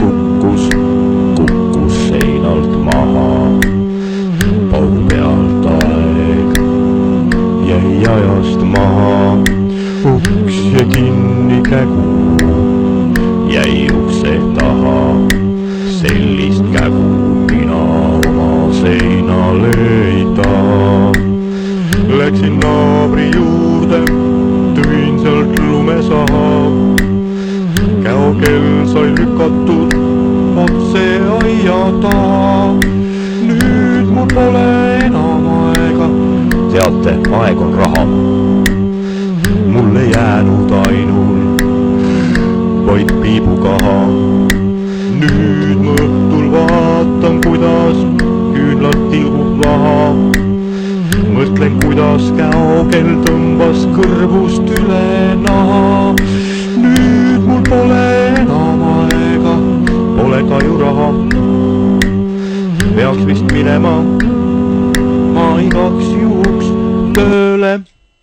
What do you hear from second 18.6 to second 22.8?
seinale ei taha. Läksin